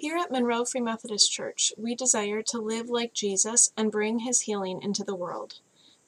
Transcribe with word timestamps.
Here 0.00 0.16
at 0.16 0.30
Monroe 0.30 0.64
Free 0.64 0.80
Methodist 0.80 1.32
Church, 1.32 1.72
we 1.76 1.96
desire 1.96 2.40
to 2.40 2.60
live 2.60 2.88
like 2.88 3.12
Jesus 3.14 3.72
and 3.76 3.90
bring 3.90 4.20
his 4.20 4.42
healing 4.42 4.80
into 4.80 5.02
the 5.02 5.16
world. 5.16 5.54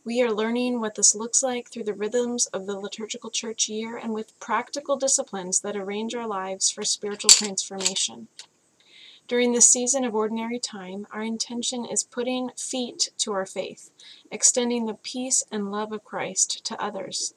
We 0.04 0.22
are 0.22 0.30
learning 0.30 0.78
what 0.80 0.94
this 0.94 1.16
looks 1.16 1.42
like 1.42 1.68
through 1.68 1.82
the 1.82 1.92
rhythms 1.92 2.46
of 2.46 2.66
the 2.66 2.78
liturgical 2.78 3.30
church 3.30 3.68
year 3.68 3.96
and 3.96 4.14
with 4.14 4.38
practical 4.38 4.96
disciplines 4.96 5.58
that 5.62 5.74
arrange 5.74 6.14
our 6.14 6.28
lives 6.28 6.70
for 6.70 6.84
spiritual 6.84 7.30
transformation. 7.30 8.28
During 9.26 9.54
this 9.54 9.68
season 9.68 10.04
of 10.04 10.14
ordinary 10.14 10.60
time, 10.60 11.08
our 11.10 11.22
intention 11.22 11.84
is 11.84 12.04
putting 12.04 12.50
feet 12.56 13.10
to 13.18 13.32
our 13.32 13.44
faith, 13.44 13.90
extending 14.30 14.86
the 14.86 14.94
peace 14.94 15.42
and 15.50 15.72
love 15.72 15.90
of 15.90 16.04
Christ 16.04 16.64
to 16.66 16.80
others. 16.80 17.34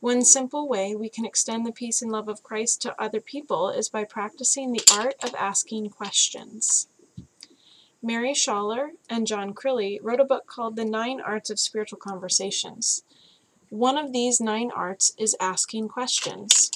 One 0.00 0.24
simple 0.24 0.68
way 0.68 0.94
we 0.94 1.08
can 1.08 1.24
extend 1.24 1.66
the 1.66 1.72
peace 1.72 2.02
and 2.02 2.12
love 2.12 2.28
of 2.28 2.44
Christ 2.44 2.80
to 2.82 3.02
other 3.02 3.20
people 3.20 3.68
is 3.70 3.88
by 3.88 4.04
practicing 4.04 4.70
the 4.70 4.86
art 4.92 5.16
of 5.24 5.34
asking 5.34 5.90
questions. 5.90 6.86
Mary 8.00 8.32
Schaller 8.32 8.90
and 9.10 9.26
John 9.26 9.52
Crilly 9.52 9.98
wrote 10.00 10.20
a 10.20 10.24
book 10.24 10.46
called 10.46 10.76
The 10.76 10.84
Nine 10.84 11.20
Arts 11.20 11.50
of 11.50 11.58
Spiritual 11.58 11.98
Conversations. 11.98 13.02
One 13.70 13.98
of 13.98 14.12
these 14.12 14.40
nine 14.40 14.70
arts 14.72 15.12
is 15.18 15.36
asking 15.40 15.88
questions. 15.88 16.70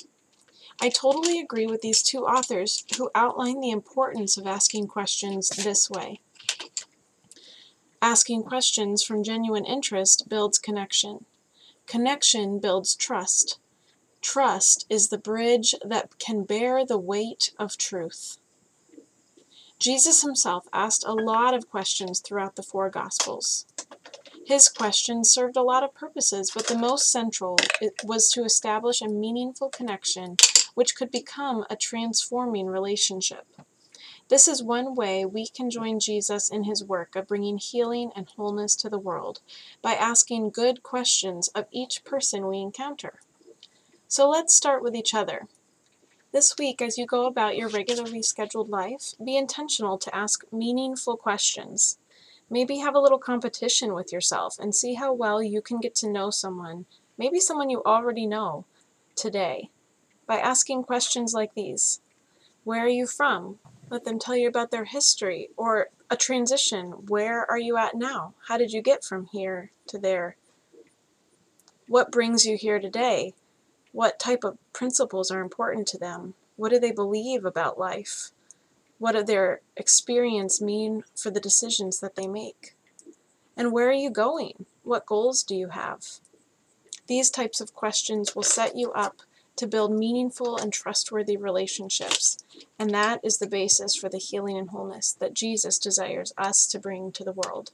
I 0.80 0.89
totally 0.89 1.39
agree 1.39 1.66
with 1.66 1.80
these 1.80 2.02
two 2.02 2.27
authors 2.27 2.84
who 2.98 3.09
outline 3.14 3.61
the 3.61 3.70
importance 3.70 4.36
of 4.36 4.48
asking 4.48 4.89
questions 4.89 5.48
this 5.50 5.89
way. 5.89 6.20
Asking 8.02 8.42
questions 8.42 9.05
from 9.05 9.23
genuine 9.23 9.64
interest 9.64 10.28
builds 10.28 10.59
connection. 10.59 11.25
Connection 11.86 12.59
builds 12.59 12.95
trust. 12.95 13.59
Trust 14.20 14.86
is 14.88 15.09
the 15.09 15.18
bridge 15.18 15.74
that 15.84 16.18
can 16.18 16.45
bear 16.45 16.86
the 16.86 16.98
weight 16.98 17.52
of 17.58 17.77
truth. 17.77 18.38
Jesus 19.78 20.22
himself 20.22 20.66
asked 20.72 21.05
a 21.05 21.12
lot 21.12 21.55
of 21.55 21.68
questions 21.68 22.20
throughout 22.20 22.55
the 22.55 22.62
four 22.62 22.89
Gospels. 22.89 23.66
His 24.47 24.69
questions 24.69 25.30
served 25.30 25.56
a 25.56 25.62
lot 25.62 25.83
of 25.83 25.94
purposes, 25.94 26.50
but 26.55 26.66
the 26.66 26.78
most 26.78 27.11
central 27.11 27.56
was 28.05 28.30
to 28.30 28.44
establish 28.44 29.00
a 29.02 29.08
meaningful 29.08 29.69
connection 29.69 30.36
which 30.74 30.96
could 30.96 31.11
become 31.11 31.64
a 31.69 31.77
transforming 31.77 32.67
relationship. 32.67 33.46
This 34.28 34.48
is 34.48 34.62
one 34.62 34.95
way 34.95 35.25
we 35.25 35.47
can 35.47 35.70
join 35.70 36.01
Jesus 36.01 36.51
in 36.51 36.65
his 36.65 36.84
work 36.84 37.17
of 37.17 37.28
bringing 37.28 37.59
healing 37.59 38.12
and 38.17 38.29
wholeness 38.29 38.75
to 38.77 38.89
the 38.89 38.98
world 38.98 39.41
by 39.83 39.92
asking 39.92 40.51
good 40.51 40.83
questions 40.83 41.48
of 41.48 41.67
each 41.70 42.05
person 42.05 42.47
we 42.47 42.59
encounter. 42.59 43.20
So 44.09 44.29
let's 44.29 44.55
start 44.55 44.83
with 44.83 44.95
each 44.95 45.14
other. 45.14 45.48
This 46.33 46.56
week, 46.59 46.81
as 46.81 46.97
you 46.97 47.05
go 47.05 47.27
about 47.27 47.56
your 47.56 47.69
regularly 47.69 48.23
scheduled 48.23 48.70
life, 48.70 49.14
be 49.23 49.37
intentional 49.37 49.98
to 49.98 50.14
ask 50.14 50.45
meaningful 50.51 51.17
questions. 51.19 51.98
Maybe 52.48 52.79
have 52.79 52.95
a 52.95 53.01
little 53.01 53.19
competition 53.19 53.95
with 53.95 54.12
yourself 54.12 54.59
and 54.59 54.75
see 54.75 54.95
how 54.95 55.12
well 55.12 55.42
you 55.42 55.61
can 55.61 55.79
get 55.79 55.95
to 55.97 56.11
know 56.11 56.31
someone, 56.31 56.86
maybe 57.19 57.39
someone 57.39 57.69
you 57.69 57.83
already 57.84 58.27
know, 58.27 58.64
today 59.14 59.69
by 60.27 60.39
asking 60.39 60.84
questions 60.84 61.34
like 61.34 61.55
these 61.55 62.01
Where 62.64 62.84
are 62.84 62.89
you 62.89 63.07
from? 63.07 63.59
Let 63.93 64.05
them 64.05 64.19
tell 64.19 64.37
you 64.37 64.48
about 64.48 64.71
their 64.71 64.87
history 64.87 65.51
or 65.55 65.91
a 66.09 66.17
transition. 66.17 66.93
Where 67.09 67.45
are 67.51 67.59
you 67.59 67.77
at 67.77 67.95
now? 67.95 68.33
How 68.48 68.57
did 68.57 68.73
you 68.73 68.81
get 68.81 69.05
from 69.05 69.27
here 69.27 69.71
to 69.89 69.98
there? 69.98 70.37
What 71.89 72.11
brings 72.11 72.47
you 72.47 72.57
here 72.57 72.81
today? 72.81 73.35
What 73.93 74.19
type 74.19 74.45
of 74.45 74.57
principles 74.73 75.31
are 75.31 75.43
important 75.43 75.87
to 75.89 75.98
them? 75.98 76.33
What 76.57 76.70
do 76.70 76.79
they 76.79 76.91
believe 76.91 77.45
about 77.45 77.79
life? 77.79 78.31
What 78.98 79.13
do 79.13 79.23
their 79.23 79.61
experience 79.77 80.59
mean 80.59 81.05
for 81.15 81.31
the 81.31 81.39
decisions 81.39 82.01
that 82.01 82.17
they 82.17 82.27
make? 82.27 82.75
And 83.59 83.73
where 83.73 83.91
are 83.91 83.93
you 83.93 84.09
going? 84.09 84.65
What 84.85 85.05
goals 85.05 85.43
do 85.43 85.55
you 85.55 85.69
have? 85.69 86.07
These 87.08 87.29
types 87.29 87.61
of 87.61 87.75
questions 87.75 88.35
will 88.35 88.42
set 88.42 88.75
you 88.75 88.91
up 88.92 89.20
to 89.57 89.67
build 89.67 89.92
meaningful 89.92 90.57
and 90.57 90.73
trustworthy 90.73 91.36
relationships. 91.36 92.39
And 92.79 92.90
that 92.90 93.20
is 93.23 93.39
the 93.39 93.46
basis 93.46 93.95
for 93.95 94.08
the 94.08 94.18
healing 94.18 94.57
and 94.57 94.70
wholeness 94.70 95.13
that 95.13 95.35
Jesus 95.35 95.79
desires 95.79 96.33
us 96.36 96.67
to 96.68 96.79
bring 96.79 97.13
to 97.13 97.24
the 97.24 97.33
world. 97.33 97.70